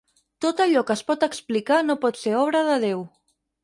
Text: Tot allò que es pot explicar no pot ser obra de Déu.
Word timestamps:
Tot 0.45 0.63
allò 0.65 0.83
que 0.87 0.95
es 0.95 1.05
pot 1.11 1.27
explicar 1.29 1.81
no 1.91 1.99
pot 2.07 2.21
ser 2.25 2.37
obra 2.43 2.67
de 2.73 2.83
Déu. 2.91 3.09